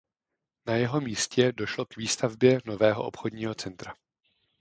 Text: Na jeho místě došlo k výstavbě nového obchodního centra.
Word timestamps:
Na 0.65 0.75
jeho 0.75 1.01
místě 1.01 1.51
došlo 1.51 1.85
k 1.85 1.97
výstavbě 1.97 2.59
nového 2.65 3.03
obchodního 3.03 3.55
centra. 3.55 3.93